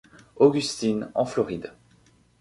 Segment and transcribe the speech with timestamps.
[0.37, 1.69] Augustine, en Floride.